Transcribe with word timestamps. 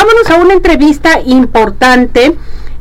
vámonos 0.00 0.30
a 0.30 0.42
una 0.42 0.54
entrevista 0.54 1.20
importante 1.26 2.34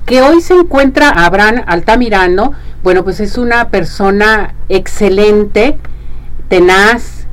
que 0.05 0.21
hoy 0.21 0.39
se 0.39 0.53
encuentra 0.53 1.09
Abraham 1.09 1.63
Altamirano. 1.67 2.53
Bueno, 2.81 3.03
pues 3.03 3.19
es 3.19 3.37
una 3.37 3.67
persona 3.67 4.53
excelente, 4.69 5.77
tenaz, 6.47 7.27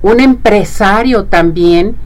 un 0.00 0.20
empresario 0.20 1.24
también, 1.24 1.96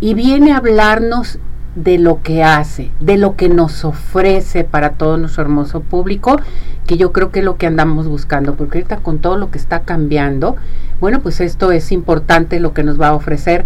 y 0.00 0.12
viene 0.12 0.52
a 0.52 0.58
hablarnos 0.58 1.38
de 1.74 1.96
lo 1.96 2.22
que 2.22 2.44
hace, 2.44 2.90
de 3.00 3.16
lo 3.16 3.34
que 3.34 3.48
nos 3.48 3.86
ofrece 3.86 4.62
para 4.62 4.90
todo 4.90 5.16
nuestro 5.16 5.44
hermoso 5.44 5.80
público, 5.80 6.38
que 6.86 6.98
yo 6.98 7.12
creo 7.12 7.30
que 7.30 7.38
es 7.38 7.46
lo 7.46 7.56
que 7.56 7.66
andamos 7.66 8.08
buscando, 8.08 8.56
porque 8.56 8.76
ahorita 8.76 8.98
con 8.98 9.20
todo 9.20 9.38
lo 9.38 9.50
que 9.50 9.56
está 9.56 9.80
cambiando, 9.80 10.56
bueno, 11.00 11.20
pues 11.20 11.40
esto 11.40 11.72
es 11.72 11.92
importante 11.92 12.60
lo 12.60 12.74
que 12.74 12.82
nos 12.82 13.00
va 13.00 13.08
a 13.08 13.14
ofrecer 13.14 13.64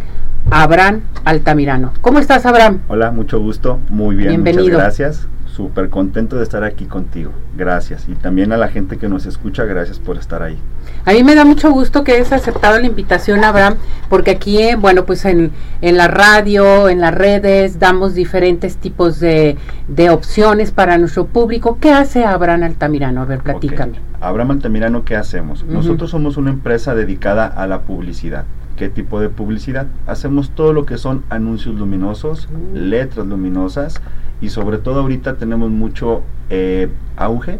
Abraham 0.52 1.00
Altamirano. 1.24 1.92
¿Cómo 2.02 2.18
estás, 2.18 2.44
Abraham? 2.44 2.80
Hola, 2.88 3.10
mucho 3.10 3.40
gusto, 3.40 3.78
muy 3.88 4.16
bien, 4.16 4.28
Bienvenido. 4.28 4.64
muchas 4.64 4.78
gracias. 4.78 5.28
Súper 5.46 5.90
contento 5.90 6.36
de 6.36 6.44
estar 6.44 6.64
aquí 6.64 6.86
contigo. 6.86 7.30
Gracias. 7.56 8.08
Y 8.08 8.14
también 8.14 8.52
a 8.52 8.56
la 8.56 8.68
gente 8.68 8.96
que 8.96 9.06
nos 9.08 9.26
escucha, 9.26 9.64
gracias 9.64 9.98
por 9.98 10.16
estar 10.16 10.42
ahí. 10.42 10.58
A 11.04 11.12
mí 11.12 11.22
me 11.24 11.34
da 11.34 11.44
mucho 11.44 11.70
gusto 11.70 12.04
que 12.04 12.12
hayas 12.12 12.32
aceptado 12.32 12.78
la 12.78 12.86
invitación, 12.86 13.44
Abraham, 13.44 13.74
porque 14.08 14.30
aquí, 14.30 14.58
bueno, 14.78 15.04
pues 15.04 15.26
en, 15.26 15.52
en 15.82 15.96
la 15.98 16.08
radio, 16.08 16.88
en 16.88 17.00
las 17.02 17.14
redes, 17.14 17.78
damos 17.78 18.14
diferentes 18.14 18.76
tipos 18.78 19.20
de, 19.20 19.58
de 19.88 20.08
opciones 20.08 20.70
para 20.70 20.96
nuestro 20.96 21.26
público. 21.26 21.76
¿Qué 21.80 21.92
hace 21.92 22.24
Abraham 22.24 22.62
Altamirano? 22.62 23.20
A 23.20 23.24
ver, 23.26 23.40
platícame. 23.40 23.98
Abraham 24.22 24.52
Altamirano, 24.52 25.04
¿qué 25.04 25.16
hacemos? 25.16 25.64
Nosotros 25.64 26.10
somos 26.10 26.36
una 26.36 26.50
empresa 26.50 26.94
dedicada 26.94 27.46
a 27.46 27.66
la 27.66 27.80
publicidad. 27.82 28.44
¿Qué 28.76 28.88
tipo 28.88 29.20
de 29.20 29.28
publicidad? 29.28 29.86
Hacemos 30.06 30.50
todo 30.50 30.72
lo 30.72 30.86
que 30.86 30.96
son 30.96 31.24
anuncios 31.28 31.74
luminosos, 31.74 32.48
Mm. 32.50 32.76
letras 32.76 33.26
luminosas 33.26 34.00
y 34.40 34.48
sobre 34.48 34.78
todo 34.78 35.00
ahorita 35.00 35.34
tenemos 35.34 35.70
mucho 35.70 36.22
eh, 36.50 36.88
auge 37.16 37.58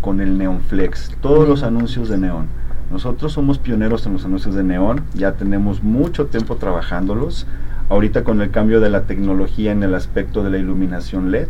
con 0.00 0.20
el 0.20 0.36
Neon 0.38 0.60
Flex, 0.60 1.16
todos 1.20 1.48
los 1.48 1.62
anuncios 1.62 2.08
de 2.08 2.18
neón. 2.18 2.46
Nosotros 2.90 3.32
somos 3.32 3.58
pioneros 3.58 4.04
en 4.06 4.12
los 4.14 4.24
anuncios 4.24 4.54
de 4.54 4.62
neón, 4.64 5.02
ya 5.14 5.32
tenemos 5.32 5.82
mucho 5.82 6.26
tiempo 6.26 6.56
trabajándolos. 6.56 7.46
Ahorita 7.88 8.22
con 8.24 8.40
el 8.40 8.50
cambio 8.50 8.80
de 8.80 8.90
la 8.90 9.02
tecnología 9.02 9.72
en 9.72 9.82
el 9.82 9.94
aspecto 9.94 10.42
de 10.44 10.50
la 10.50 10.58
iluminación 10.58 11.30
LED, 11.30 11.48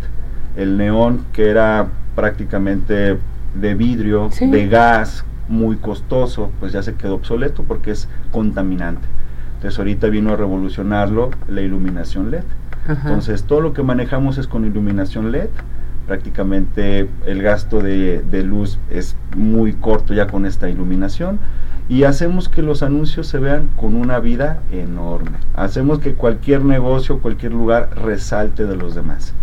el 0.56 0.76
neón 0.76 1.24
que 1.32 1.48
era 1.50 1.86
prácticamente 2.14 3.18
de 3.54 3.74
vidrio, 3.74 4.28
Sí. 4.30 4.46
de 4.50 4.68
gas, 4.68 5.24
muy 5.48 5.76
costoso, 5.76 6.50
pues 6.60 6.72
ya 6.72 6.82
se 6.82 6.94
quedó 6.94 7.14
obsoleto 7.16 7.62
porque 7.64 7.90
es 7.90 8.08
contaminante. 8.30 9.06
Entonces 9.56 9.78
ahorita 9.78 10.08
vino 10.08 10.32
a 10.32 10.36
revolucionarlo 10.36 11.30
la 11.48 11.60
iluminación 11.60 12.30
LED. 12.30 12.44
Ajá. 12.86 13.08
Entonces 13.08 13.44
todo 13.44 13.60
lo 13.60 13.72
que 13.72 13.82
manejamos 13.82 14.38
es 14.38 14.46
con 14.46 14.64
iluminación 14.64 15.30
LED. 15.32 15.48
Prácticamente 16.06 17.08
el 17.26 17.42
gasto 17.42 17.80
de, 17.80 18.22
de 18.22 18.42
luz 18.42 18.78
es 18.90 19.16
muy 19.36 19.72
corto 19.72 20.14
ya 20.14 20.26
con 20.26 20.46
esta 20.46 20.68
iluminación. 20.68 21.38
Y 21.88 22.04
hacemos 22.04 22.48
que 22.48 22.62
los 22.62 22.82
anuncios 22.82 23.26
se 23.26 23.38
vean 23.38 23.68
con 23.76 23.94
una 23.94 24.18
vida 24.18 24.60
enorme. 24.72 25.38
Hacemos 25.54 25.98
que 26.00 26.14
cualquier 26.14 26.64
negocio, 26.64 27.18
cualquier 27.20 27.52
lugar 27.52 27.90
resalte 27.96 28.66
de 28.66 28.76
los 28.76 28.94
demás. 28.94 29.34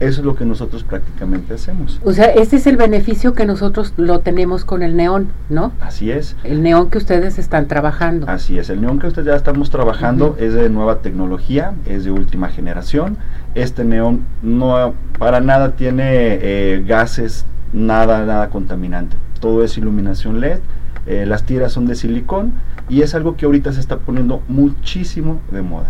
Eso 0.00 0.20
es 0.20 0.26
lo 0.26 0.34
que 0.34 0.46
nosotros 0.46 0.82
prácticamente 0.82 1.52
hacemos. 1.52 2.00
O 2.02 2.12
sea, 2.12 2.26
este 2.26 2.56
es 2.56 2.66
el 2.66 2.78
beneficio 2.78 3.34
que 3.34 3.44
nosotros 3.44 3.92
lo 3.98 4.20
tenemos 4.20 4.64
con 4.64 4.82
el 4.82 4.96
neón, 4.96 5.28
¿no? 5.50 5.72
Así 5.78 6.10
es. 6.10 6.36
El 6.42 6.62
neón 6.62 6.88
que 6.88 6.96
ustedes 6.96 7.38
están 7.38 7.68
trabajando. 7.68 8.26
Así 8.26 8.58
es, 8.58 8.70
el 8.70 8.80
neón 8.80 8.98
que 8.98 9.08
ustedes 9.08 9.26
ya 9.26 9.36
estamos 9.36 9.68
trabajando 9.68 10.36
es 10.40 10.54
de 10.54 10.70
nueva 10.70 11.00
tecnología, 11.00 11.74
es 11.84 12.04
de 12.04 12.12
última 12.12 12.48
generación. 12.48 13.18
Este 13.54 13.84
neón 13.84 14.24
no 14.42 14.94
para 15.18 15.40
nada 15.40 15.72
tiene 15.72 16.38
eh, 16.40 16.82
gases, 16.86 17.44
nada, 17.74 18.24
nada 18.24 18.48
contaminante. 18.48 19.18
Todo 19.38 19.62
es 19.64 19.76
iluminación 19.76 20.40
LED, 20.40 20.60
eh, 21.06 21.26
las 21.26 21.44
tiras 21.44 21.72
son 21.72 21.86
de 21.86 21.94
silicón 21.94 22.54
y 22.88 23.02
es 23.02 23.14
algo 23.14 23.36
que 23.36 23.44
ahorita 23.44 23.72
se 23.72 23.80
está 23.80 23.98
poniendo 23.98 24.42
muchísimo 24.48 25.40
de 25.50 25.60
moda. 25.60 25.88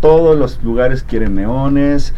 Todos 0.00 0.38
los 0.38 0.62
lugares 0.62 1.02
quieren 1.02 1.34
neones, 1.34 2.14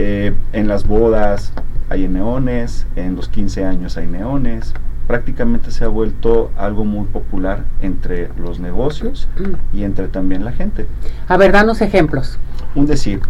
eh, 0.00 0.32
en 0.52 0.68
las 0.68 0.86
bodas 0.86 1.52
hay 1.90 2.06
neones, 2.06 2.86
en 2.94 3.16
los 3.16 3.28
15 3.28 3.64
años 3.64 3.96
hay 3.96 4.06
neones. 4.06 4.72
Prácticamente 5.08 5.72
se 5.72 5.84
ha 5.84 5.88
vuelto 5.88 6.52
algo 6.56 6.84
muy 6.84 7.06
popular 7.06 7.64
entre 7.82 8.28
los 8.38 8.60
negocios 8.60 9.26
Mm. 9.38 9.76
y 9.76 9.82
entre 9.82 10.06
también 10.06 10.44
la 10.44 10.52
gente. 10.52 10.86
A 11.26 11.36
ver, 11.36 11.50
danos 11.50 11.80
ejemplos. 11.80 12.38
Un 12.76 12.86
decir, 12.86 13.20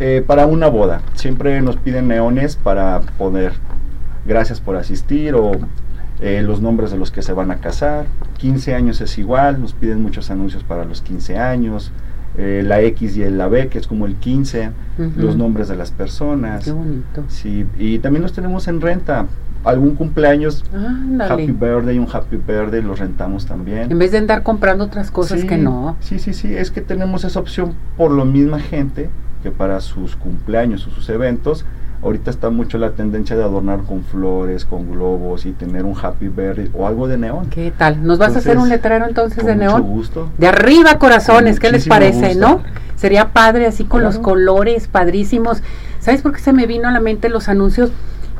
eh, 0.00 0.24
para 0.26 0.46
una 0.46 0.66
boda, 0.66 1.02
siempre 1.14 1.60
nos 1.60 1.76
piden 1.76 2.08
neones 2.08 2.56
para 2.56 3.02
poner 3.18 3.52
gracias 4.26 4.60
por 4.60 4.74
asistir 4.76 5.34
o 5.34 5.52
eh, 6.20 6.42
los 6.42 6.60
nombres 6.60 6.90
de 6.90 6.96
los 6.96 7.12
que 7.12 7.22
se 7.22 7.32
van 7.34 7.50
a 7.52 7.56
casar. 7.58 8.06
15 8.38 8.74
años 8.74 9.00
es 9.00 9.16
igual, 9.18 9.60
nos 9.60 9.74
piden 9.74 10.02
muchos 10.02 10.30
anuncios 10.30 10.64
para 10.64 10.84
los 10.86 11.02
15 11.02 11.38
años. 11.38 11.92
Eh, 12.38 12.62
la 12.64 12.80
X 12.82 13.16
y 13.16 13.22
el- 13.22 13.38
la 13.38 13.48
B, 13.48 13.68
que 13.68 13.78
es 13.78 13.86
como 13.86 14.06
el 14.06 14.16
15, 14.16 14.70
Ujú. 14.98 15.10
los 15.20 15.36
nombres 15.36 15.68
de 15.68 15.76
las 15.76 15.90
personas. 15.90 16.64
Qué 16.64 16.72
bonito. 16.72 17.24
Sí, 17.28 17.66
y 17.78 17.98
también 17.98 18.22
los 18.22 18.32
tenemos 18.32 18.68
en 18.68 18.80
renta. 18.80 19.26
Algún 19.64 19.96
cumpleaños, 19.96 20.64
Ándale. 20.72 21.32
Happy 21.44 21.50
Birthday, 21.50 21.98
un 21.98 22.06
Happy 22.12 22.36
Birthday, 22.36 22.82
los 22.82 23.00
rentamos 23.00 23.46
también. 23.46 23.90
En 23.90 23.98
vez 23.98 24.12
de 24.12 24.18
andar 24.18 24.44
comprando 24.44 24.84
otras 24.84 25.10
cosas 25.10 25.40
Sí, 25.40 25.46
que 25.48 25.56
no. 25.58 25.96
Sí, 25.98 26.20
sí, 26.20 26.34
sí, 26.34 26.54
es 26.54 26.70
que 26.70 26.82
tenemos 26.82 27.24
esa 27.24 27.40
opción 27.40 27.72
por 27.96 28.12
lo 28.12 28.24
misma 28.24 28.60
gente 28.60 29.10
que 29.42 29.50
para 29.50 29.80
sus 29.80 30.14
cumpleaños 30.14 30.86
o 30.86 30.90
sus 30.90 31.08
eventos, 31.08 31.64
ahorita 32.02 32.30
está 32.30 32.50
mucho 32.50 32.78
la 32.78 32.90
tendencia 32.92 33.36
de 33.36 33.42
adornar 33.42 33.80
con 33.82 34.04
flores, 34.04 34.64
con 34.64 34.90
globos 34.90 35.46
y 35.46 35.52
tener 35.52 35.84
un 35.84 35.94
happy 36.00 36.28
birthday 36.28 36.70
o 36.74 36.86
algo 36.86 37.08
de 37.08 37.18
neón. 37.18 37.46
¿Qué 37.50 37.72
tal? 37.76 38.04
¿Nos 38.06 38.18
vas 38.18 38.34
a 38.36 38.38
hacer 38.38 38.58
un 38.58 38.68
letrero 38.68 39.06
entonces 39.06 39.38
Con 39.38 39.46
de 39.46 39.54
mucho 39.54 39.78
neón? 39.78 39.82
gusto. 39.82 40.28
De 40.38 40.46
arriba, 40.48 40.98
corazones, 40.98 41.58
¿qué 41.60 41.70
les 41.70 41.86
parece, 41.86 42.28
gusto. 42.34 42.40
no? 42.40 42.62
Sería 42.96 43.28
padre 43.28 43.66
así 43.66 43.84
con 43.84 44.02
los 44.02 44.18
colores 44.18 44.88
padrísimos. 44.88 45.62
¿Sabes 45.98 46.22
por 46.22 46.32
qué 46.32 46.40
se 46.40 46.52
me 46.52 46.66
vino 46.66 46.88
a 46.88 46.92
la 46.92 47.00
mente 47.00 47.28
los 47.28 47.48
anuncios 47.48 47.90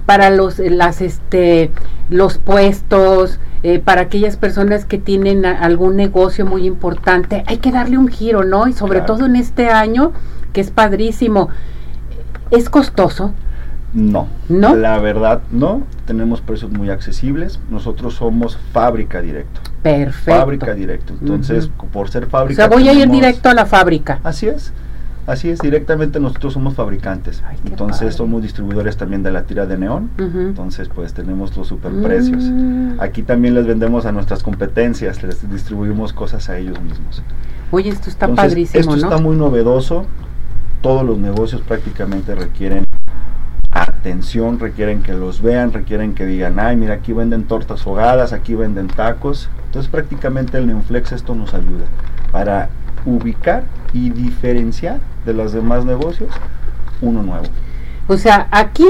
para 0.06 0.30
los 0.30 0.60
eh, 0.60 0.70
las 0.70 1.00
este 1.02 1.70
los 2.08 2.38
puestos 2.38 3.40
eh, 3.64 3.80
para 3.80 4.02
aquellas 4.02 4.36
personas 4.36 4.84
que 4.84 4.98
tienen 4.98 5.44
a- 5.44 5.58
algún 5.60 5.96
negocio 5.96 6.46
muy 6.46 6.64
importante? 6.66 7.42
Hay 7.46 7.58
que 7.58 7.72
darle 7.72 7.98
un 7.98 8.08
giro, 8.08 8.44
¿no? 8.44 8.66
Y 8.68 8.72
sobre 8.72 9.00
Claro. 9.00 9.14
todo 9.16 9.26
en 9.26 9.36
este 9.36 9.68
año 9.68 10.12
que 10.52 10.60
es 10.62 10.70
padrísimo. 10.70 11.48
Es 12.50 12.70
costoso, 12.70 13.32
No. 13.94 14.28
¿No? 14.48 14.74
La 14.76 14.98
verdad, 14.98 15.40
no. 15.50 15.82
Tenemos 16.06 16.40
precios 16.40 16.70
muy 16.70 16.90
accesibles. 16.90 17.60
Nosotros 17.70 18.14
somos 18.14 18.58
fábrica 18.72 19.22
directo. 19.22 19.60
perfecto. 19.82 20.38
Fábrica 20.40 20.74
directo. 20.74 21.14
Entonces, 21.20 21.70
por 21.92 22.10
ser 22.10 22.24
O 22.24 22.28
fábrica. 22.28 22.62
sea, 22.62 22.68
voy 22.68 22.88
a 22.88 22.92
ir 22.92 23.08
directo 23.10 23.48
a 23.48 23.54
la 23.54 23.64
fábrica. 23.66 24.20
Así 24.24 24.48
es. 24.48 24.72
Así 25.26 25.50
es, 25.50 25.58
directamente 25.58 26.20
nosotros 26.20 26.52
somos 26.52 26.74
fabricantes. 26.74 27.42
Ay, 27.48 27.56
Entonces 27.66 27.98
padre. 27.98 28.12
somos 28.12 28.42
distribuidores 28.42 28.96
también 28.96 29.24
de 29.24 29.32
la 29.32 29.42
tira 29.42 29.66
de 29.66 29.76
neón. 29.76 30.08
Entonces 30.18 30.88
pues 30.88 31.14
tenemos 31.14 31.56
los 31.56 31.66
superprecios. 31.66 32.44
Mm. 32.44 33.00
Aquí 33.00 33.24
también 33.24 33.54
les 33.54 33.66
vendemos 33.66 34.06
a 34.06 34.12
nuestras 34.12 34.44
competencias, 34.44 35.24
les 35.24 35.50
distribuimos 35.50 36.12
cosas 36.12 36.48
a 36.48 36.58
ellos 36.58 36.80
mismos. 36.80 37.24
Oye, 37.72 37.88
esto 37.90 38.08
está 38.08 38.26
Entonces, 38.26 38.50
padrísimo, 38.52 38.80
esto 38.80 38.96
¿no? 38.96 39.02
está 39.12 39.18
muy 39.20 39.34
novedoso. 39.36 40.06
Todos 40.80 41.04
los 41.04 41.18
negocios 41.18 41.60
prácticamente 41.62 42.36
requieren 42.36 42.84
atención, 44.06 44.60
requieren 44.60 45.02
que 45.02 45.14
los 45.14 45.42
vean, 45.42 45.72
requieren 45.72 46.14
que 46.14 46.26
digan, 46.26 46.60
ay, 46.60 46.76
mira, 46.76 46.94
aquí 46.94 47.12
venden 47.12 47.44
tortas 47.44 47.84
ahogadas, 47.86 48.32
aquí 48.32 48.54
venden 48.54 48.86
tacos. 48.86 49.48
Entonces 49.66 49.90
prácticamente 49.90 50.58
el 50.58 50.68
Neonflex 50.68 51.10
esto 51.10 51.34
nos 51.34 51.54
ayuda 51.54 51.86
para 52.30 52.68
ubicar 53.04 53.64
y 53.92 54.10
diferenciar 54.10 55.00
de 55.24 55.34
los 55.34 55.52
demás 55.52 55.84
negocios 55.84 56.30
uno 57.00 57.22
nuevo. 57.22 57.46
O 58.06 58.16
sea, 58.16 58.46
aquí 58.52 58.88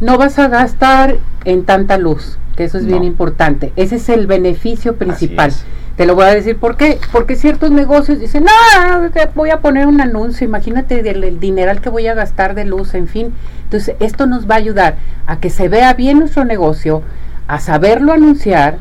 no 0.00 0.18
vas 0.18 0.38
a 0.40 0.48
gastar 0.48 1.16
en 1.44 1.64
tanta 1.64 1.96
luz, 1.96 2.36
que 2.56 2.64
eso 2.64 2.78
es 2.78 2.86
bien 2.86 3.04
importante. 3.04 3.72
Ese 3.76 3.96
es 3.96 4.08
el 4.08 4.26
beneficio 4.26 4.96
principal. 4.96 5.52
Te 5.96 6.04
lo 6.04 6.14
voy 6.14 6.26
a 6.26 6.34
decir 6.34 6.58
por 6.58 6.76
qué. 6.76 6.98
Porque 7.10 7.36
ciertos 7.36 7.70
negocios 7.70 8.20
dicen, 8.20 8.44
no, 8.44 9.10
voy 9.34 9.50
a 9.50 9.60
poner 9.60 9.86
un 9.86 10.00
anuncio, 10.00 10.46
imagínate 10.46 11.08
el 11.08 11.40
dineral 11.40 11.80
que 11.80 11.88
voy 11.88 12.06
a 12.06 12.14
gastar 12.14 12.54
de 12.54 12.66
luz, 12.66 12.94
en 12.94 13.08
fin. 13.08 13.32
Entonces, 13.64 13.96
esto 14.00 14.26
nos 14.26 14.48
va 14.48 14.56
a 14.56 14.58
ayudar 14.58 14.96
a 15.26 15.40
que 15.40 15.48
se 15.50 15.68
vea 15.68 15.94
bien 15.94 16.18
nuestro 16.18 16.44
negocio, 16.44 17.02
a 17.48 17.60
saberlo 17.60 18.12
anunciar 18.12 18.78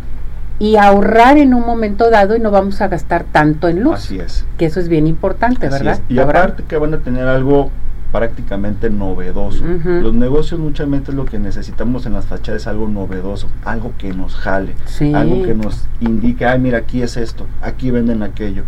y 0.60 0.76
a 0.76 0.88
ahorrar 0.88 1.38
en 1.38 1.54
un 1.54 1.66
momento 1.66 2.10
dado 2.10 2.36
y 2.36 2.40
no 2.40 2.52
vamos 2.52 2.82
a 2.82 2.88
gastar 2.88 3.24
tanto 3.24 3.70
en 3.70 3.82
luz. 3.82 3.96
Así 3.96 4.20
es. 4.20 4.46
Que 4.58 4.66
eso 4.66 4.80
es 4.80 4.90
bien 4.90 5.08
importante, 5.08 5.68
Así 5.68 5.78
¿verdad? 5.78 6.02
es. 6.06 6.12
Y 6.16 6.20
aparte 6.20 6.64
que 6.64 6.78
van 6.78 6.94
a 6.94 6.98
tener 7.00 7.28
algo 7.28 7.72
prácticamente 8.16 8.90
novedoso. 8.90 9.62
Los 9.84 10.14
negocios 10.14 10.58
muchas 10.58 10.90
veces 10.90 11.14
lo 11.14 11.26
que 11.26 11.38
necesitamos 11.38 12.06
en 12.06 12.14
las 12.14 12.26
fachadas 12.26 12.62
es 12.62 12.68
algo 12.68 12.88
novedoso, 12.88 13.48
algo 13.66 13.92
que 13.98 14.14
nos 14.14 14.36
jale, 14.36 14.74
Sí. 14.86 15.14
algo 15.14 15.44
que 15.44 15.54
nos 15.54 15.86
indique, 16.00 16.46
ay 16.46 16.58
mira, 16.60 16.78
aquí 16.78 17.02
es 17.02 17.18
esto, 17.18 17.46
aquí 17.62 17.92
venden 17.92 18.24
aquello. 18.24 18.64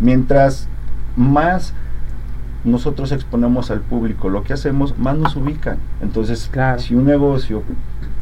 Mientras 0.00 0.66
más 1.16 1.74
nosotros 2.64 3.12
exponemos 3.12 3.70
al 3.70 3.80
público 3.82 4.28
lo 4.28 4.42
que 4.42 4.52
hacemos, 4.52 4.98
más 4.98 5.16
nos 5.16 5.36
ubican. 5.36 5.78
Entonces, 6.02 6.48
Claro. 6.50 6.80
si 6.80 6.96
un 6.96 7.04
negocio 7.06 7.62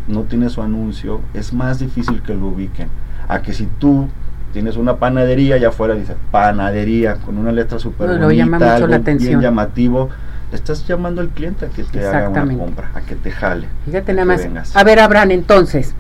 no 0.07 0.23
tiene 0.25 0.51
su 0.51 0.61
anuncio, 0.61 1.21
es 1.33 1.55
más 1.55 1.79
difícil 1.79 2.21
que 2.23 2.35
lo 2.35 2.49
ubiquen. 2.49 2.89
A 3.29 3.41
que 3.41 3.55
si 3.55 3.67
tú 3.79 4.09
tienes 4.53 4.77
una 4.77 4.97
panadería 4.97 5.57
y 5.57 5.65
afuera 5.65 5.95
dice 5.95 6.15
panadería 6.31 7.17
con 7.17 7.39
una 7.39 7.51
letra 7.51 7.79
súper 7.79 8.11
No, 8.21 8.27
bonita, 8.27 8.77
algo 8.77 8.89
bien 9.19 9.41
llamativo, 9.41 10.09
estás 10.57 10.87
llamando 10.87 11.21
al 11.21 11.29
cliente 11.29 11.67
a 11.67 11.69
que 11.69 11.85
te 11.85 12.05
haga 12.07 12.29
una 12.29 12.59
compra, 12.59 12.91
a 12.95 13.01
que 13.01 13.15
te 13.15 13.31
jale. 13.31 13.69
Fíjate 13.85 14.13
nada 14.13 14.25
más. 14.25 14.43
vengas. 14.43 14.77
A 14.77 14.85
ver, 14.85 14.99
Abraham, 14.99 15.31
entonces, 15.31 15.95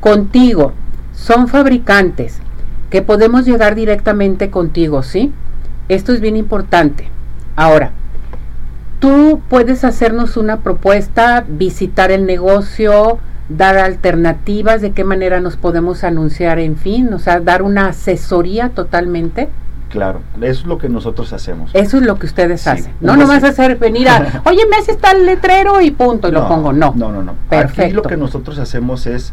contigo, 0.00 0.72
son 1.12 1.48
fabricantes 1.48 2.40
que 2.90 3.02
podemos 3.02 3.44
llegar 3.44 3.74
directamente 3.74 4.50
contigo, 4.50 5.02
¿sí? 5.02 5.32
Esto 5.88 6.12
es 6.12 6.20
bien 6.20 6.36
importante. 6.36 7.08
Ahora, 7.56 7.92
tú 8.98 9.40
puedes 9.48 9.84
hacernos 9.84 10.36
una 10.36 10.58
propuesta, 10.60 11.44
visitar 11.46 12.10
el 12.10 12.26
negocio, 12.26 13.18
dar 13.48 13.78
alternativas, 13.78 14.80
de 14.80 14.92
qué 14.92 15.04
manera 15.04 15.40
nos 15.40 15.56
podemos 15.56 16.04
anunciar, 16.04 16.58
en 16.58 16.76
fin, 16.76 17.12
o 17.12 17.18
sea, 17.18 17.40
dar 17.40 17.62
una 17.62 17.88
asesoría 17.88 18.70
totalmente. 18.70 19.48
Claro, 19.90 20.20
eso 20.36 20.60
es 20.60 20.66
lo 20.66 20.76
que 20.78 20.88
nosotros 20.88 21.32
hacemos. 21.32 21.70
Eso 21.74 21.96
es 21.96 22.02
lo 22.02 22.18
que 22.18 22.26
ustedes 22.26 22.60
Sí, 22.60 22.68
hacen. 22.70 22.92
No 23.00 23.14
una 23.14 23.22
nomás 23.22 23.40
sí. 23.40 23.46
hacer 23.46 23.76
venir 23.78 24.08
a, 24.08 24.42
oye, 24.46 24.60
me 24.70 24.76
haces 24.76 24.98
tal 24.98 25.24
letrero 25.24 25.80
y 25.80 25.90
punto, 25.90 26.28
y 26.28 26.32
lo 26.32 26.46
pongo. 26.46 26.72
No. 26.72 26.92
No, 26.94 27.10
no, 27.10 27.22
no. 27.22 27.32
Aquí 27.32 27.38
Perfecto. 27.48 27.96
lo 27.96 28.02
que 28.02 28.16
nosotros 28.16 28.58
hacemos 28.58 29.06
es 29.06 29.32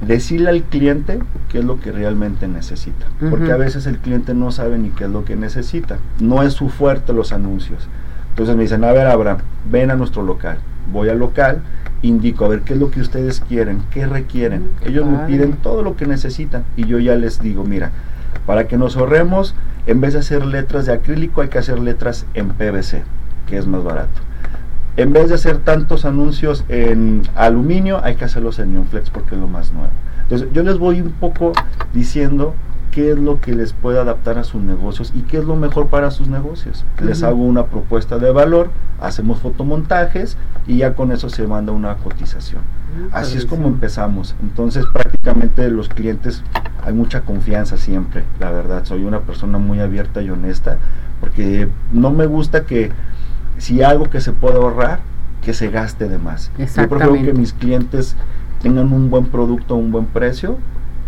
decirle 0.00 0.50
al 0.50 0.62
cliente 0.64 1.20
qué 1.50 1.60
es 1.60 1.64
lo 1.64 1.80
que 1.80 1.92
realmente 1.92 2.48
necesita. 2.48 3.06
Porque 3.30 3.52
a 3.52 3.56
veces 3.56 3.86
el 3.86 3.98
cliente 3.98 4.34
no 4.34 4.50
sabe 4.50 4.76
ni 4.78 4.90
qué 4.90 5.04
es 5.04 5.10
lo 5.10 5.24
que 5.24 5.36
necesita. 5.36 5.98
No 6.20 6.42
es 6.42 6.52
su 6.54 6.68
fuerte 6.68 7.12
los 7.12 7.32
anuncios. 7.32 7.86
Entonces 8.30 8.56
me 8.56 8.62
dicen, 8.62 8.82
a 8.82 8.92
ver, 8.92 9.06
Abraham, 9.06 9.38
ven 9.70 9.90
a 9.92 9.94
nuestro 9.94 10.22
local. 10.22 10.58
Voy 10.92 11.08
al 11.08 11.18
local, 11.20 11.62
indico, 12.02 12.44
a 12.44 12.48
ver 12.48 12.60
qué 12.62 12.74
es 12.74 12.80
lo 12.80 12.90
que 12.90 13.00
ustedes 13.00 13.40
quieren, 13.40 13.82
qué 13.92 14.06
requieren. 14.06 14.70
Ellos 14.84 15.06
me 15.06 15.18
piden 15.26 15.52
todo 15.52 15.82
lo 15.82 15.96
que 15.96 16.06
necesitan 16.06 16.64
y 16.76 16.84
yo 16.86 16.98
ya 16.98 17.14
les 17.14 17.40
digo, 17.40 17.64
mira, 17.64 17.92
para 18.46 18.66
que 18.66 18.76
nos 18.76 18.96
ahorremos, 18.96 19.54
en 19.86 20.00
vez 20.00 20.14
de 20.14 20.20
hacer 20.20 20.44
letras 20.44 20.86
de 20.86 20.92
acrílico, 20.92 21.40
hay 21.40 21.48
que 21.48 21.58
hacer 21.58 21.78
letras 21.78 22.26
en 22.34 22.48
PVC, 22.48 23.02
que 23.46 23.58
es 23.58 23.66
más 23.66 23.82
barato. 23.82 24.20
En 24.96 25.12
vez 25.12 25.28
de 25.28 25.34
hacer 25.34 25.58
tantos 25.58 26.04
anuncios 26.04 26.64
en 26.68 27.22
aluminio, 27.34 28.00
hay 28.04 28.14
que 28.14 28.24
hacerlos 28.24 28.58
en 28.60 28.74
Neonflex 28.74 29.10
porque 29.10 29.34
es 29.34 29.40
lo 29.40 29.48
más 29.48 29.72
nuevo. 29.72 29.90
Entonces, 30.22 30.48
yo 30.52 30.62
les 30.62 30.78
voy 30.78 31.00
un 31.00 31.10
poco 31.10 31.52
diciendo 31.92 32.54
qué 32.94 33.10
es 33.10 33.18
lo 33.18 33.40
que 33.40 33.54
les 33.54 33.72
puede 33.72 33.98
adaptar 33.98 34.38
a 34.38 34.44
sus 34.44 34.62
negocios 34.62 35.12
y 35.16 35.22
qué 35.22 35.38
es 35.38 35.44
lo 35.44 35.56
mejor 35.56 35.88
para 35.88 36.12
sus 36.12 36.28
negocios. 36.28 36.84
Les 37.02 37.24
hago 37.24 37.42
una 37.42 37.66
propuesta 37.66 38.18
de 38.18 38.30
valor, 38.30 38.70
hacemos 39.00 39.40
fotomontajes 39.40 40.36
y 40.68 40.78
ya 40.78 40.94
con 40.94 41.10
eso 41.10 41.28
se 41.28 41.44
manda 41.48 41.72
una 41.72 41.96
cotización. 41.96 42.62
Así 43.10 43.36
es 43.36 43.46
como 43.46 43.66
empezamos. 43.66 44.36
Entonces 44.40 44.84
prácticamente 44.84 45.13
los 45.70 45.88
clientes 45.88 46.42
hay 46.84 46.92
mucha 46.92 47.22
confianza 47.22 47.76
siempre, 47.76 48.24
la 48.38 48.50
verdad. 48.50 48.84
Soy 48.84 49.04
una 49.04 49.20
persona 49.20 49.58
muy 49.58 49.80
abierta 49.80 50.20
y 50.22 50.30
honesta 50.30 50.78
porque 51.20 51.68
no 51.92 52.10
me 52.10 52.26
gusta 52.26 52.64
que 52.64 52.90
si 53.58 53.82
algo 53.82 54.10
que 54.10 54.20
se 54.20 54.32
puede 54.32 54.56
ahorrar, 54.56 55.00
que 55.42 55.54
se 55.54 55.70
gaste 55.70 56.08
de 56.08 56.18
más. 56.18 56.50
Yo 56.58 56.88
prefiero 56.88 57.14
que 57.14 57.32
mis 57.32 57.52
clientes 57.52 58.16
tengan 58.62 58.92
un 58.92 59.10
buen 59.10 59.26
producto, 59.26 59.76
un 59.76 59.92
buen 59.92 60.06
precio 60.06 60.58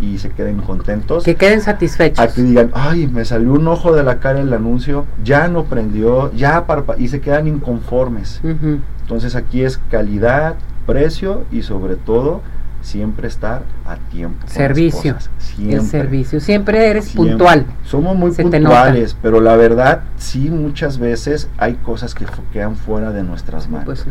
y 0.01 0.19
se 0.19 0.31
queden 0.31 0.61
contentos. 0.61 1.25
Que 1.25 1.35
queden 1.35 1.61
satisfechos. 1.61 2.19
A 2.19 2.29
que 2.29 2.43
digan, 2.43 2.71
ay, 2.75 3.07
me 3.07 3.25
salió 3.25 3.53
un 3.53 3.67
ojo 3.69 3.95
de 3.95 4.03
la 4.03 4.19
cara 4.19 4.41
el 4.41 4.53
anuncio, 4.53 5.07
ya 5.25 5.49
no 5.49 5.65
prendió, 5.65 6.33
ya 6.35 6.67
parpa 6.67 6.97
y 6.99 7.09
se 7.09 7.21
quedan 7.21 7.47
inconformes. 7.47 8.41
Ujú. 8.43 8.81
Entonces 9.03 9.37
aquí 9.37 9.63
es 9.63 9.79
calidad, 9.91 10.57
precio 10.87 11.45
y 11.51 11.63
sobre 11.63 11.97
todo 11.97 12.43
siempre 12.87 13.29
estar 13.29 13.63
a 13.85 13.97
tiempo. 13.97 14.47
Servicio. 14.47 15.15
cosas. 15.15 15.31
El 15.59 15.83
servicio. 15.83 16.41
Siempre 16.41 16.89
eres 16.89 17.07
siempre. 17.07 17.31
puntual. 17.33 17.67
Somos 17.85 18.17
muy 18.17 18.33
Se 18.33 18.43
puntuales, 18.43 19.17
pero 19.21 19.41
la 19.41 19.57
verdad 19.57 20.03
sí 20.17 20.51
muchas 20.51 20.99
veces 20.99 21.49
hay 21.59 21.75
cosas 21.75 22.15
que 22.15 22.27
quedan 22.53 22.77
fuera 22.77 23.11
de 23.11 23.23
nuestras 23.23 23.69
manos. 23.69 23.85
Pues, 23.87 24.07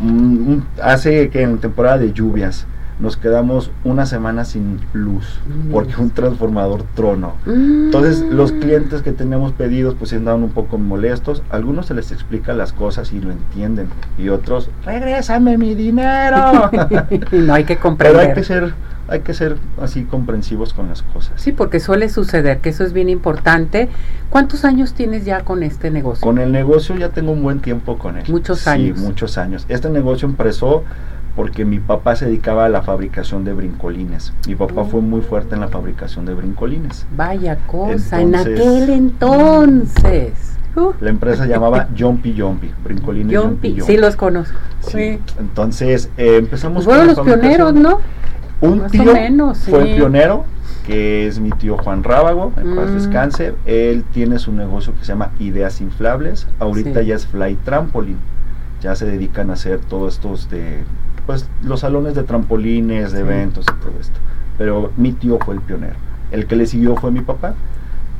Mm, 0.00 0.52
mm, 0.54 0.62
hace 0.82 1.28
que 1.28 1.42
en 1.42 1.58
temporada 1.58 1.98
de 1.98 2.12
lluvias 2.12 2.66
nos 3.00 3.16
quedamos 3.16 3.70
una 3.84 4.04
semana 4.06 4.44
sin 4.44 4.78
luz 4.92 5.40
Mm. 5.46 5.70
porque 5.72 5.96
un 5.96 6.10
transformador 6.10 6.84
trono. 6.94 7.34
Entonces 7.46 8.20
los 8.30 8.52
clientes 8.52 9.02
que 9.02 9.12
tenemos 9.12 9.52
pedidos 9.52 9.94
pues 9.94 10.10
se 10.10 10.16
andaban 10.16 10.42
un 10.42 10.50
poco 10.50 10.78
molestos, 10.78 11.42
algunos 11.50 11.86
se 11.86 11.94
les 11.94 12.12
explica 12.12 12.52
las 12.52 12.72
cosas 12.72 13.12
y 13.12 13.20
lo 13.20 13.30
entienden 13.32 13.88
y 14.18 14.28
otros, 14.28 14.70
regrésame 14.84 15.56
mi 15.58 15.74
dinero. 15.74 16.70
no 17.32 17.54
hay 17.54 17.64
que 17.64 17.74
Pero 17.74 17.80
comprender. 17.82 18.20
hay 18.28 18.34
que 18.34 18.44
ser, 18.44 18.74
hay 19.08 19.20
que 19.20 19.34
ser 19.34 19.56
así 19.80 20.04
comprensivos 20.04 20.72
con 20.74 20.88
las 20.88 21.02
cosas. 21.02 21.32
Sí, 21.36 21.52
porque 21.52 21.80
suele 21.80 22.08
suceder, 22.08 22.58
que 22.58 22.68
eso 22.68 22.84
es 22.84 22.92
bien 22.92 23.08
importante. 23.08 23.88
¿Cuántos 24.28 24.64
años 24.64 24.92
tienes 24.94 25.24
ya 25.24 25.40
con 25.42 25.62
este 25.62 25.90
negocio? 25.90 26.20
Con 26.24 26.38
el 26.38 26.52
negocio 26.52 26.96
ya 26.96 27.08
tengo 27.08 27.32
un 27.32 27.42
buen 27.42 27.60
tiempo 27.60 27.98
con 27.98 28.16
él. 28.18 28.24
Muchos 28.28 28.60
Sí, 28.60 28.68
años. 28.70 28.98
muchos 28.98 29.38
años. 29.38 29.64
Este 29.68 29.88
negocio 29.90 30.28
empezó 30.28 30.84
porque 31.36 31.64
mi 31.64 31.78
papá 31.78 32.16
se 32.16 32.26
dedicaba 32.26 32.64
a 32.64 32.68
la 32.68 32.82
fabricación 32.82 33.44
de 33.44 33.52
brincolines. 33.52 34.32
Mi 34.46 34.54
papá 34.54 34.84
fue 34.84 35.00
muy 35.00 35.20
fuerte 35.20 35.54
en 35.54 35.60
la 35.60 35.68
fabricación 35.68 36.26
de 36.26 36.34
brincolines. 36.34 37.06
Vaya 37.16 37.56
cosa, 37.66 38.20
en 38.20 38.34
aquel 38.34 38.90
entonces. 38.90 40.32
Uh, 40.76 40.92
La 41.00 41.10
empresa 41.10 41.44
se 41.44 41.48
llamaba 41.50 41.88
Jumpy 41.98 42.34
Jumpy, 42.38 42.70
brincolines 42.84 43.36
Jumpy, 43.36 43.70
Jumpy, 43.70 43.80
Jumpy. 43.80 43.92
sí 43.92 43.98
los 43.98 44.14
conozco. 44.16 44.56
Sí. 44.80 44.90
Sí. 44.92 45.18
Entonces 45.40 46.10
eh, 46.16 46.36
empezamos 46.38 46.84
Pues 46.84 46.96
fueron 46.96 47.14
los 47.16 47.20
pioneros. 47.26 47.74
¿no? 47.74 47.98
Un 48.60 48.78
Más 48.80 48.88
o 48.88 48.90
tío 48.92 49.12
menos, 49.12 49.58
fue 49.58 49.82
sí. 49.82 49.88
el 49.90 49.96
pionero, 49.96 50.44
que 50.86 51.26
es 51.26 51.40
mi 51.40 51.50
tío 51.50 51.76
Juan 51.78 52.04
Rábago, 52.04 52.52
en 52.56 52.76
paz 52.76 52.90
Mm. 52.90 52.94
descanse. 52.94 53.54
Él 53.66 54.04
tiene 54.12 54.38
su 54.38 54.52
negocio 54.52 54.92
que 54.96 55.00
se 55.00 55.06
llama 55.12 55.30
Ideas 55.40 55.80
Inflables. 55.80 56.46
Ahorita 56.60 57.00
Sí. 57.00 57.06
ya 57.06 57.14
es 57.16 57.26
Fly 57.26 57.56
Trampoline. 57.64 58.18
Ya 58.80 58.94
se 58.94 59.06
dedican 59.06 59.50
a 59.50 59.54
hacer 59.54 59.80
todos 59.80 60.14
estos 60.14 60.48
de, 60.50 60.84
pues, 61.26 61.48
los 61.62 61.80
salones 61.80 62.14
de 62.14 62.22
trampolines, 62.22 63.12
de 63.12 63.20
eventos 63.20 63.64
y 63.64 63.80
todo 63.80 63.92
esto. 64.00 64.18
Pero 64.58 64.92
mi 64.96 65.12
tío 65.12 65.38
fue 65.38 65.54
el 65.54 65.60
pionero. 65.60 65.96
El 66.30 66.46
que 66.46 66.56
le 66.56 66.66
siguió 66.66 66.96
fue 66.96 67.10
mi 67.10 67.20
papá. 67.20 67.54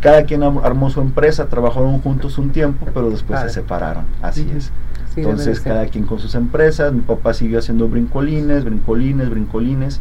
Cada 0.01 0.25
quien 0.25 0.43
armó 0.43 0.89
su 0.91 1.01
empresa, 1.01 1.47
trabajaron 1.47 2.01
juntos 2.01 2.39
un 2.39 2.51
tiempo, 2.51 2.87
pero 2.95 3.11
después 3.11 3.41
se 3.41 3.51
separaron. 3.51 4.05
Así 4.23 4.51
es. 4.57 4.73
Sí, 5.15 5.21
Entonces 5.23 5.61
cada 5.61 5.87
quien 5.87 6.07
con 6.07 6.21
sus 6.21 6.35
empresas, 6.35 6.93
mi 6.93 7.01
papá 7.01 7.35
siguió 7.35 7.59
haciendo 7.59 7.89
brincolines, 7.89 8.65
brincolines, 8.65 9.29
brincolines 9.29 10.01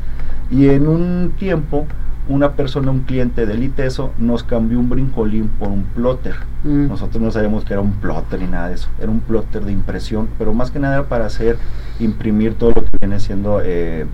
y 0.51 0.69
en 0.69 0.87
un 0.87 1.33
tiempo 1.37 1.87
una 2.29 2.53
persona, 2.53 2.91
un 2.91 3.01
cliente 3.01 3.45
del 3.45 3.63
ITESO 3.63 4.11
nos 4.17 4.43
cambió 4.43 4.79
un 4.79 4.87
brincolín 4.89 5.49
por 5.49 5.67
un 5.67 5.83
plotter. 5.83 6.35
Mm. 6.63 6.87
Nosotros 6.87 7.21
no 7.21 7.31
sabíamos 7.31 7.65
que 7.65 7.73
era 7.73 7.81
un 7.81 7.93
plotter 7.93 8.39
ni 8.39 8.47
nada 8.47 8.69
de 8.69 8.75
eso, 8.75 8.87
era 8.99 9.11
un 9.11 9.19
plotter 9.19 9.65
de 9.65 9.71
impresión, 9.71 10.29
pero 10.37 10.53
más 10.53 10.71
que 10.71 10.79
nada 10.79 10.95
era 10.95 11.03
para 11.09 11.25
hacer, 11.25 11.57
imprimir 11.99 12.53
todo 12.53 12.69
lo 12.69 12.83
que 12.83 12.89
viene 13.01 13.19
siendo, 13.19 13.61
eh, 13.63 14.05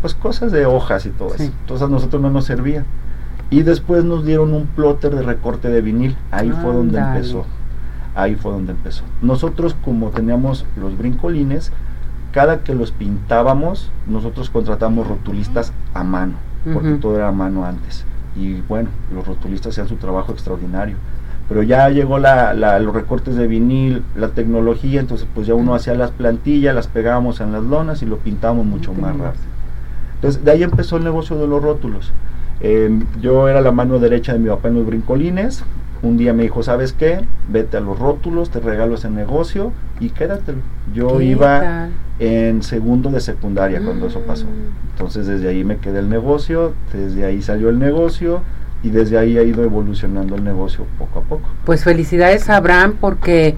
pues 0.00 0.14
cosas 0.14 0.52
de 0.52 0.66
hojas 0.66 1.06
y 1.06 1.10
todo 1.10 1.30
Sí. 1.30 1.44
eso. 1.44 1.52
Entonces 1.62 1.86
a 1.88 1.90
nosotros 1.90 2.22
no 2.22 2.30
nos 2.30 2.44
servía. 2.44 2.84
Y 3.50 3.62
después 3.62 4.04
nos 4.04 4.24
dieron 4.26 4.52
un 4.52 4.66
plotter 4.66 5.14
de 5.14 5.22
recorte 5.22 5.70
de 5.70 5.80
vinil, 5.80 6.16
ahí 6.30 6.50
fue 6.50 6.72
donde 6.72 6.98
empezó 6.98 7.46
ahí 8.14 8.34
fue 8.34 8.50
donde 8.52 8.72
empezó. 8.72 9.04
Nosotros 9.22 9.76
como 9.84 10.10
teníamos 10.10 10.66
los 10.76 10.98
brincolines, 10.98 11.72
cada 12.32 12.64
que 12.64 12.74
los 12.74 12.90
pintábamos, 12.90 13.90
nosotros 14.08 14.50
contratamos 14.50 15.06
rotulistas 15.06 15.72
a 15.94 16.02
mano, 16.02 16.34
porque 16.74 16.90
todo 17.00 17.16
era 17.16 17.28
a 17.28 17.32
mano 17.32 17.64
antes. 17.64 18.04
Y 18.36 18.60
bueno, 18.68 18.88
los 19.14 19.26
rotulistas 19.26 19.72
hacían 19.72 19.88
su 19.88 19.96
trabajo 19.96 20.32
extraordinario. 20.32 20.96
Pero 21.48 21.62
ya 21.62 21.88
llegó 21.88 22.18
la, 22.18 22.52
la- 22.54 22.78
los 22.78 22.94
recortes 22.94 23.34
de 23.36 23.46
vinil, 23.46 24.02
la 24.14 24.28
tecnología, 24.28 25.00
entonces 25.00 25.26
pues 25.34 25.46
ya 25.46 25.54
uno 25.54 25.74
hacía 25.74 25.94
las 25.94 26.10
plantillas, 26.10 26.74
las 26.74 26.88
pegábamos 26.88 27.40
en 27.40 27.52
las 27.52 27.62
lonas 27.62 28.02
y 28.02 28.06
lo 28.06 28.18
pintábamos 28.18 28.66
mucho 28.66 28.92
más 28.92 29.12
rápido. 29.24 29.44
Entonces 30.16 30.44
de 30.44 30.50
ahí 30.50 30.62
empezó 30.62 30.96
el 30.98 31.04
negocio 31.04 31.36
de 31.38 31.46
los 31.46 31.62
rótulos. 31.62 32.12
Eh, 32.60 32.90
yo 33.20 33.48
era 33.48 33.60
la 33.60 33.72
mano 33.72 33.98
derecha 33.98 34.32
de 34.32 34.40
mi 34.40 34.48
papá 34.48 34.68
en 34.68 34.74
los 34.74 34.86
brincolines. 34.86 35.64
Un 36.02 36.16
día 36.16 36.32
me 36.32 36.44
dijo, 36.44 36.62
¿sabes 36.62 36.92
qué? 36.92 37.24
Vete 37.48 37.76
a 37.76 37.80
los 37.80 37.98
rótulos, 37.98 38.50
te 38.50 38.60
regalo 38.60 38.94
ese 38.94 39.10
negocio 39.10 39.72
y 39.98 40.10
quédatelo. 40.10 40.58
Yo 40.94 41.18
¿Qué 41.18 41.24
iba 41.24 41.60
tal? 41.60 41.90
en 42.20 42.62
segundo 42.62 43.10
de 43.10 43.20
secundaria 43.20 43.80
cuando 43.82 44.06
eso 44.06 44.20
pasó. 44.20 44.46
Mm. 44.46 44.90
Entonces 44.92 45.26
desde 45.26 45.48
ahí 45.48 45.64
me 45.64 45.78
quedé 45.78 45.98
el 45.98 46.08
negocio, 46.08 46.74
desde 46.92 47.24
ahí 47.24 47.42
salió 47.42 47.68
el 47.68 47.78
negocio 47.78 48.42
y 48.82 48.90
desde 48.90 49.18
ahí 49.18 49.38
ha 49.38 49.42
ido 49.42 49.64
evolucionando 49.64 50.36
el 50.36 50.44
negocio 50.44 50.86
poco 50.98 51.18
a 51.18 51.22
poco. 51.22 51.48
Pues 51.64 51.82
felicidades 51.82 52.48
Abraham 52.48 52.94
porque 53.00 53.56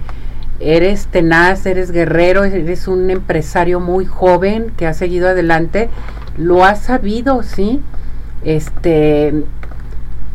eres 0.59 1.07
tenaz, 1.07 1.65
eres 1.65 1.91
guerrero, 1.91 2.43
eres 2.43 2.87
un 2.87 3.09
empresario 3.09 3.79
muy 3.79 4.05
joven 4.05 4.71
que 4.77 4.87
ha 4.87 4.93
seguido 4.93 5.27
adelante, 5.27 5.89
lo 6.37 6.63
has 6.63 6.81
sabido, 6.81 7.43
¿sí? 7.43 7.81
Este 8.43 9.43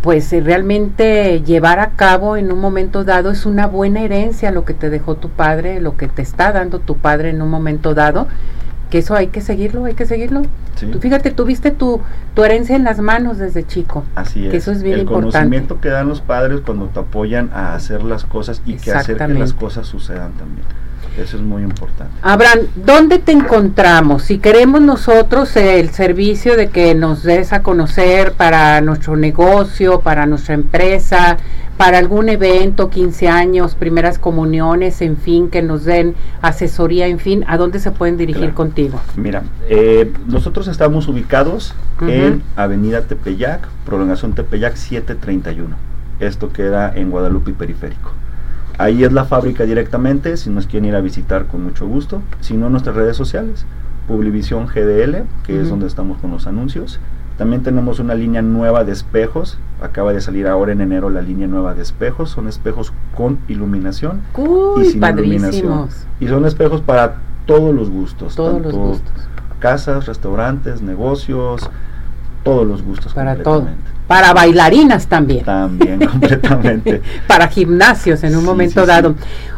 pues 0.02 0.32
eh, 0.32 0.40
realmente 0.40 1.42
llevar 1.42 1.80
a 1.80 1.90
cabo 1.90 2.36
en 2.36 2.52
un 2.52 2.60
momento 2.60 3.04
dado 3.04 3.30
es 3.30 3.46
una 3.46 3.66
buena 3.66 4.02
herencia 4.02 4.50
lo 4.50 4.64
que 4.64 4.74
te 4.74 4.90
dejó 4.90 5.16
tu 5.16 5.30
padre, 5.30 5.80
lo 5.80 5.96
que 5.96 6.08
te 6.08 6.22
está 6.22 6.52
dando 6.52 6.78
tu 6.78 6.96
padre 6.96 7.30
en 7.30 7.42
un 7.42 7.50
momento 7.50 7.94
dado, 7.94 8.28
que 8.90 8.98
eso 8.98 9.14
hay 9.14 9.28
que 9.28 9.40
seguirlo, 9.40 9.84
hay 9.86 9.94
que 9.94 10.06
seguirlo. 10.06 10.42
Tú 10.92 11.00
fíjate, 11.00 11.30
tuviste 11.30 11.70
tu, 11.70 12.02
tu 12.34 12.44
herencia 12.44 12.76
en 12.76 12.84
las 12.84 13.00
manos 13.00 13.38
desde 13.38 13.66
chico. 13.66 14.04
Así 14.14 14.44
es. 14.44 14.50
Que 14.50 14.58
eso 14.58 14.72
es 14.72 14.82
bien 14.82 14.96
el 14.96 15.00
importante. 15.00 15.32
conocimiento 15.32 15.80
que 15.80 15.88
dan 15.88 16.06
los 16.06 16.20
padres 16.20 16.60
cuando 16.60 16.86
te 16.86 17.00
apoyan 17.00 17.50
a 17.54 17.74
hacer 17.74 18.02
las 18.04 18.24
cosas 18.24 18.60
y 18.66 18.74
que 18.74 18.92
hacer 18.92 19.16
que 19.16 19.28
las 19.28 19.54
cosas 19.54 19.86
sucedan 19.86 20.32
también. 20.32 20.66
Eso 21.16 21.36
es 21.38 21.42
muy 21.42 21.62
importante. 21.62 22.12
Abraham, 22.22 22.60
¿dónde 22.74 23.18
te 23.18 23.32
encontramos? 23.32 24.24
Si 24.24 24.38
queremos 24.38 24.82
nosotros 24.82 25.56
el 25.56 25.90
servicio 25.90 26.56
de 26.56 26.68
que 26.68 26.94
nos 26.94 27.22
des 27.22 27.54
a 27.54 27.62
conocer 27.62 28.32
para 28.32 28.80
nuestro 28.82 29.16
negocio, 29.16 30.00
para 30.00 30.26
nuestra 30.26 30.54
empresa, 30.54 31.38
para 31.76 31.98
algún 31.98 32.28
evento, 32.28 32.90
15 32.90 33.28
años, 33.28 33.74
primeras 33.74 34.18
comuniones, 34.18 35.00
en 35.02 35.16
fin, 35.16 35.48
que 35.48 35.62
nos 35.62 35.84
den 35.84 36.14
asesoría, 36.42 37.06
en 37.06 37.18
fin, 37.18 37.44
¿a 37.48 37.56
dónde 37.56 37.78
se 37.78 37.90
pueden 37.90 38.16
dirigir 38.16 38.52
contigo? 38.54 39.00
Mira, 39.16 39.42
eh, 39.68 40.12
nosotros 40.26 40.68
estamos 40.68 41.08
ubicados 41.08 41.74
en 42.00 42.42
Avenida 42.56 43.02
Tepeyac, 43.02 43.66
prolongación 43.84 44.34
Tepeyac 44.34 44.76
731. 44.76 45.76
Esto 46.20 46.50
queda 46.52 46.92
en 46.94 47.10
Guadalupe 47.10 47.52
Periférico. 47.52 48.12
Ahí 48.78 49.04
es 49.04 49.12
la 49.12 49.24
fábrica 49.24 49.64
directamente, 49.64 50.36
si 50.36 50.50
nos 50.50 50.66
quieren 50.66 50.90
ir 50.90 50.96
a 50.96 51.00
visitar 51.00 51.46
con 51.46 51.64
mucho 51.64 51.86
gusto. 51.86 52.22
Si 52.40 52.54
no, 52.54 52.68
nuestras 52.68 52.94
redes 52.96 53.16
sociales, 53.16 53.64
Publivisión 54.06 54.66
GDL, 54.66 55.24
que 55.44 55.60
es 55.60 55.68
donde 55.68 55.86
estamos 55.86 56.18
con 56.18 56.30
los 56.30 56.46
anuncios. 56.46 57.00
También 57.38 57.62
tenemos 57.62 57.98
una 57.98 58.14
línea 58.14 58.40
nueva 58.40 58.84
de 58.84 58.92
espejos. 58.92 59.58
Acaba 59.82 60.12
de 60.12 60.20
salir 60.20 60.46
ahora 60.46 60.72
en 60.72 60.80
enero 60.80 61.10
la 61.10 61.22
línea 61.22 61.46
nueva 61.46 61.74
de 61.74 61.82
espejos. 61.82 62.30
Son 62.30 62.48
espejos 62.48 62.92
con 63.14 63.38
iluminación 63.48 64.22
y 64.80 64.84
sin 64.86 65.04
iluminación. 65.04 65.88
Y 66.20 66.28
son 66.28 66.46
espejos 66.46 66.80
para 66.80 67.16
todos 67.46 67.74
los 67.74 67.90
gustos. 67.90 68.36
Todos 68.36 68.62
los 68.62 68.74
gustos. 68.74 69.28
Casas, 69.58 70.06
restaurantes, 70.06 70.82
negocios, 70.82 71.68
todos 72.46 72.66
los 72.66 72.82
gustos. 72.82 73.12
Para 73.12 73.36
todo 73.36 73.66
para 74.06 74.32
bailarinas 74.32 75.06
también. 75.06 75.44
También, 75.44 76.06
completamente. 76.06 77.02
para 77.26 77.48
gimnasios 77.48 78.22
en 78.24 78.36
un 78.36 78.44
momento 78.44 78.86
dado. 78.86 79.14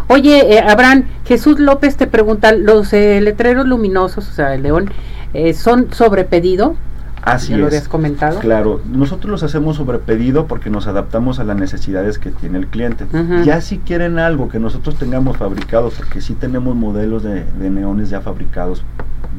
Oye, 0.09 0.55
eh, 0.55 0.61
Abraham, 0.61 1.05
Jesús 1.27 1.59
López 1.59 1.97
te 1.97 2.07
pregunta, 2.07 2.53
¿los 2.53 2.93
eh, 2.93 3.21
letreros 3.21 3.67
luminosos, 3.67 4.29
o 4.29 4.33
sea, 4.33 4.55
el 4.55 4.63
león, 4.63 4.91
eh, 5.35 5.53
son 5.53 5.93
sobre 5.93 6.25
pedido? 6.25 6.77
Así 7.21 7.51
¿Ya 7.51 7.59
lo 7.59 7.67
habías 7.67 7.89
comentado? 7.89 8.39
Claro, 8.39 8.81
nosotros 8.91 9.31
los 9.31 9.43
hacemos 9.43 9.77
sobre 9.77 9.99
pedido 9.99 10.47
porque 10.47 10.71
nos 10.71 10.87
adaptamos 10.87 11.39
a 11.41 11.45
las 11.45 11.57
necesidades 11.59 12.19
que 12.19 12.31
tiene 12.31 12.59
el 12.59 12.69
cliente. 12.69 13.05
Ya 13.45 13.61
si 13.61 13.79
quieren 13.79 14.19
algo 14.19 14.49
que 14.49 14.59
nosotros 14.59 14.97
tengamos 14.97 15.37
fabricado, 15.37 15.91
porque 15.91 16.23
sí 16.23 16.33
tenemos 16.35 16.75
modelos 16.75 17.23
de, 17.23 17.45
de 17.45 17.71
neones 17.71 18.09
ya 18.09 18.23
fabricados 18.23 18.83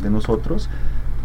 de 0.04 0.10
nosotros, 0.12 0.70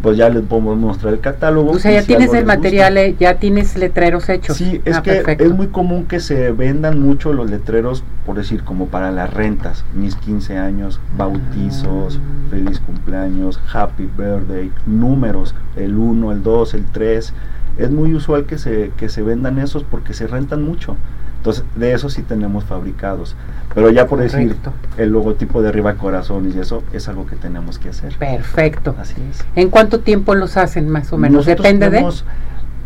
pues 0.01 0.17
ya 0.17 0.29
les 0.29 0.43
podemos 0.43 0.77
mostrar 0.77 1.13
el 1.13 1.19
catálogo. 1.19 1.71
O 1.71 1.79
sea, 1.79 1.91
ya 1.91 2.03
tienes 2.03 2.33
el 2.33 2.45
material, 2.45 2.97
eh, 2.97 3.15
ya 3.19 3.35
tienes 3.35 3.75
letreros 3.77 4.29
hechos. 4.29 4.57
Sí, 4.57 4.81
es 4.85 4.97
ah, 4.97 5.01
que 5.01 5.37
es 5.39 5.51
muy 5.51 5.67
común 5.67 6.05
que 6.05 6.19
se 6.19 6.51
vendan 6.51 6.99
mucho 6.99 7.33
los 7.33 7.49
letreros, 7.49 8.03
por 8.25 8.35
decir, 8.35 8.63
como 8.63 8.87
para 8.87 9.11
las 9.11 9.33
rentas, 9.33 9.83
mis 9.93 10.15
15 10.15 10.57
años, 10.57 10.99
bautizos, 11.17 12.19
ah. 12.19 12.49
feliz 12.51 12.79
cumpleaños, 12.79 13.59
happy 13.73 14.09
birthday, 14.17 14.71
números, 14.85 15.55
el 15.75 15.97
1, 15.97 16.31
el 16.31 16.43
2, 16.43 16.73
el 16.75 16.85
3. 16.85 17.33
Es 17.77 17.91
muy 17.91 18.13
usual 18.13 18.45
que 18.45 18.57
se, 18.57 18.91
que 18.97 19.09
se 19.09 19.21
vendan 19.21 19.59
esos 19.59 19.83
porque 19.83 20.13
se 20.13 20.27
rentan 20.27 20.63
mucho. 20.63 20.95
Entonces, 21.45 21.63
de 21.75 21.93
eso 21.93 22.09
sí 22.09 22.23
tenemos 22.23 22.63
fabricados. 22.63 23.35
Pero 23.75 23.91
ya 23.91 24.07
por 24.07 24.17
decir, 24.17 24.55
el 24.97 25.09
logotipo 25.11 25.61
de 25.61 25.69
arriba 25.69 25.93
corazones 25.93 26.55
y 26.55 26.59
eso 26.59 26.81
es 26.91 27.07
algo 27.07 27.27
que 27.27 27.35
tenemos 27.35 27.77
que 27.77 27.89
hacer. 27.89 28.15
Perfecto. 28.15 28.95
Así 28.99 29.13
es. 29.29 29.45
¿En 29.55 29.69
cuánto 29.69 29.99
tiempo 29.99 30.33
los 30.33 30.57
hacen 30.57 30.89
más 30.89 31.13
o 31.13 31.19
menos? 31.19 31.45
¿Depende 31.45 31.91
de? 31.91 32.03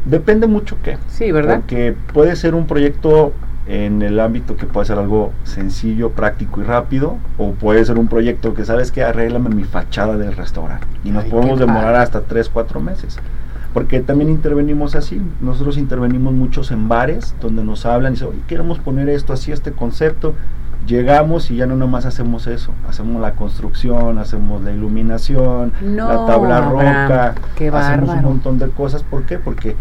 Depende 0.04 0.48
mucho 0.48 0.76
qué. 0.84 0.98
Sí, 1.08 1.32
¿verdad? 1.32 1.62
Porque 1.62 1.96
puede 2.12 2.36
ser 2.36 2.54
un 2.54 2.68
proyecto 2.68 3.32
en 3.66 4.02
el 4.02 4.20
ámbito 4.20 4.58
que 4.58 4.66
puede 4.66 4.88
ser 4.88 4.98
algo 4.98 5.32
sencillo, 5.46 6.10
práctico 6.10 6.60
y 6.60 6.66
rápido, 6.66 7.16
o 7.38 7.52
puede 7.52 7.86
ser 7.86 7.98
un 7.98 8.10
proyecto 8.10 8.56
que 8.56 8.66
sabes 8.66 8.92
que 8.92 9.04
arréglame 9.04 9.52
mi 9.52 9.64
fachada 9.64 10.18
del 10.18 10.36
restaurante 10.36 10.86
y 11.06 11.12
nos 11.12 11.24
podemos 11.26 11.60
demorar 11.60 11.96
hasta 11.96 12.22
3, 12.24 12.50
4 12.50 12.82
meses 12.82 13.20
porque 13.74 14.00
también 14.00 14.30
intervenimos 14.30 14.96
así, 14.96 15.22
nosotros 15.42 15.78
intervenimos 15.78 16.34
muchos 16.34 16.72
en 16.72 16.88
bares 16.88 17.36
donde 17.42 17.64
nos 17.64 17.86
hablan 17.86 18.14
y 18.14 18.16
dicen, 18.16 18.30
oye, 18.30 18.42
queremos 18.48 18.80
poner 18.80 19.10
esto 19.10 19.34
así, 19.34 19.52
este 19.52 19.72
concepto, 19.72 20.34
llegamos 20.88 21.52
y 21.52 21.58
ya 21.58 21.68
no 21.68 21.76
nomás 21.76 22.06
hacemos 22.06 22.48
eso, 22.48 22.72
hacemos 22.88 23.22
la 23.22 23.34
construcción, 23.34 24.18
hacemos 24.18 24.64
la 24.64 24.72
iluminación, 24.72 25.72
la 25.84 26.26
tabla 26.26 26.62
roca, 26.62 27.36
hacemos 27.74 28.10
un 28.10 28.22
montón 28.24 28.58
de 28.58 28.70
cosas, 28.70 29.04
¿por 29.04 29.24
qué? 29.24 29.38
Porque 29.38 29.76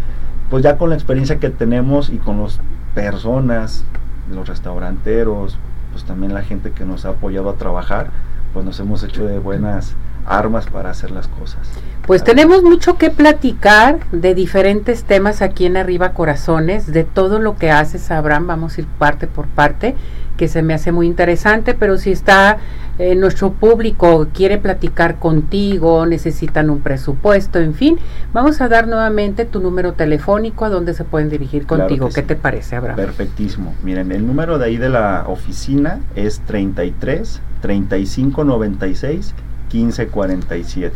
pues 0.49 0.63
ya 0.63 0.77
con 0.77 0.89
la 0.89 0.95
experiencia 0.95 1.39
que 1.39 1.49
tenemos 1.49 2.09
y 2.09 2.17
con 2.17 2.41
las 2.41 2.59
personas, 2.93 3.85
los 4.31 4.47
restauranteros, 4.47 5.57
pues 5.91 6.03
también 6.03 6.33
la 6.33 6.43
gente 6.43 6.71
que 6.71 6.85
nos 6.85 7.05
ha 7.05 7.09
apoyado 7.09 7.49
a 7.49 7.53
trabajar, 7.53 8.11
pues 8.53 8.65
nos 8.65 8.79
hemos 8.79 9.03
hecho 9.03 9.25
de 9.25 9.39
buenas 9.39 9.95
armas 10.25 10.67
para 10.67 10.91
hacer 10.91 11.11
las 11.11 11.27
cosas. 11.27 11.67
Pues 12.05 12.23
tenemos 12.23 12.63
mucho 12.63 12.97
que 12.97 13.11
platicar 13.11 13.99
de 14.11 14.33
diferentes 14.33 15.03
temas 15.03 15.43
aquí 15.43 15.65
en 15.65 15.77
Arriba 15.77 16.13
Corazones, 16.13 16.91
de 16.91 17.03
todo 17.03 17.37
lo 17.37 17.55
que 17.55 17.69
haces, 17.69 18.09
Abraham, 18.09 18.47
vamos 18.47 18.77
a 18.77 18.81
ir 18.81 18.87
parte 18.87 19.27
por 19.27 19.47
parte, 19.47 19.95
que 20.35 20.47
se 20.47 20.63
me 20.63 20.73
hace 20.73 20.91
muy 20.91 21.05
interesante, 21.05 21.75
pero 21.75 21.97
si 21.97 22.11
está 22.11 22.57
eh, 22.97 23.13
nuestro 23.13 23.51
público, 23.51 24.27
quiere 24.33 24.57
platicar 24.57 25.19
contigo, 25.19 26.05
necesitan 26.05 26.69
un 26.69 26.79
presupuesto, 26.79 27.59
en 27.59 27.73
fin, 27.73 27.99
vamos 28.33 28.59
a 28.61 28.69
dar 28.69 28.87
nuevamente 28.87 29.45
tu 29.45 29.59
número 29.59 29.93
telefónico 29.93 30.65
a 30.65 30.69
donde 30.69 30.93
se 30.93 31.03
pueden 31.03 31.29
dirigir 31.29 31.67
contigo. 31.67 32.09
¿Qué 32.09 32.23
te 32.23 32.35
parece, 32.35 32.75
Abraham? 32.75 32.95
Perfectísimo. 32.95 33.75
Miren, 33.83 34.11
el 34.11 34.25
número 34.25 34.57
de 34.57 34.65
ahí 34.65 34.77
de 34.77 34.89
la 34.89 35.25
oficina 35.27 35.99
es 36.15 36.39
33 36.39 37.41
35 37.61 38.43
96 38.45 39.35
1547. 39.71 40.95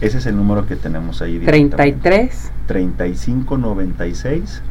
Ese 0.00 0.18
es 0.18 0.26
el 0.26 0.36
número 0.36 0.66
que 0.66 0.76
tenemos 0.76 1.22
ahí. 1.22 1.38
33 1.38 2.52
3596 2.66 4.62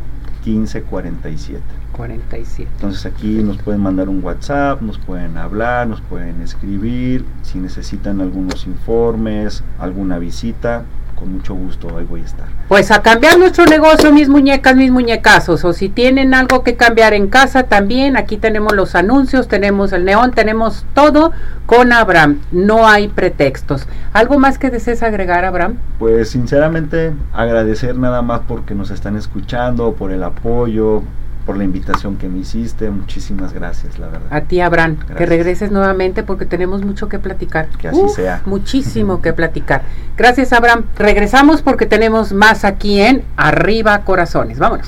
1547. 0.46 1.62
47. 1.92 2.72
Entonces 2.76 3.06
aquí 3.06 3.44
nos 3.44 3.58
pueden 3.58 3.82
mandar 3.82 4.10
un 4.10 4.24
WhatsApp, 4.24 4.82
nos 4.82 4.98
pueden 4.98 5.38
hablar, 5.38 5.88
nos 5.88 6.02
pueden 6.02 6.42
escribir, 6.42 7.26
si 7.44 7.60
necesitan 7.60 8.22
algunos 8.22 8.66
informes, 8.66 9.64
alguna 9.80 10.18
visita, 10.20 10.84
con 11.22 11.34
mucho 11.34 11.54
gusto 11.54 11.96
ahí 12.00 12.04
voy 12.04 12.22
a 12.22 12.26
estar. 12.26 12.48
Pues 12.68 12.90
a 12.90 13.04
cambiar 13.04 13.38
nuestro 13.38 13.66
negocio, 13.66 14.12
mis 14.12 14.28
muñecas, 14.28 14.76
mis 14.76 14.90
muñecazos, 14.90 15.64
o 15.64 15.72
si 15.72 15.88
tienen 15.88 16.34
algo 16.34 16.64
que 16.64 16.76
cambiar 16.76 17.14
en 17.14 17.28
casa 17.28 17.64
también, 17.64 18.18
aquí 18.18 18.38
tenemos 18.38 18.74
los 18.74 18.96
anuncios, 18.96 19.48
tenemos 19.48 19.94
el 19.94 20.04
neón, 20.04 20.32
tenemos 20.32 20.84
todo 20.96 21.32
con 21.68 21.94
Abraham, 21.94 22.40
no 22.52 22.88
hay 22.88 23.08
pretextos. 23.08 23.88
¿Algo 24.14 24.40
más 24.40 24.58
que 24.58 24.72
desees 24.72 25.04
agregar, 25.04 25.46
Abraham? 25.46 25.76
Pues 26.00 26.32
sinceramente 26.32 27.14
agradecer 27.34 27.96
nada 28.00 28.24
más 28.24 28.42
porque 28.48 28.74
nos 28.74 28.90
están 28.90 29.16
escuchando, 29.16 29.94
por 29.94 30.12
el 30.12 30.24
apoyo, 30.24 31.04
por 31.46 31.58
la 31.58 31.64
invitación 31.64 32.18
que 32.18 32.28
me 32.28 32.40
hiciste. 32.40 32.90
Muchísimas 32.90 33.54
gracias, 33.54 34.00
la 34.00 34.08
verdad. 34.08 34.28
A 34.30 34.42
ti, 34.42 34.62
Abraham, 34.62 34.98
que 35.18 35.26
regreses 35.26 35.72
nuevamente 35.72 36.24
porque 36.24 36.46
tenemos 36.46 36.84
mucho 36.84 37.10
que 37.10 37.20
platicar. 37.20 37.68
Que 37.70 37.90
así 37.90 38.10
sea. 38.16 38.42
Muchísimo 38.46 39.22
que 39.22 39.34
platicar. 39.34 39.84
Gracias, 40.18 40.54
Abraham. 40.54 40.86
Regresamos 40.98 41.62
porque 41.62 41.86
tenemos 41.86 42.32
más 42.34 42.64
aquí 42.66 43.02
en 43.02 43.24
Arriba 43.36 44.00
Corazones. 44.00 44.60
Vámonos. 44.60 44.80